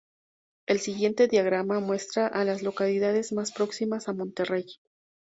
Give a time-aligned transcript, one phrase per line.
[0.65, 4.65] El siguiente diagrama muestra a las localidades más próximas a Monterey.